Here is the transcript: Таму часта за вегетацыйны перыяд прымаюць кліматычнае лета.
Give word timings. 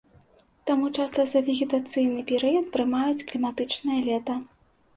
Таму 0.69 0.87
часта 1.01 1.25
за 1.33 1.39
вегетацыйны 1.49 2.25
перыяд 2.33 2.73
прымаюць 2.77 3.25
кліматычнае 3.31 3.99
лета. 4.11 4.41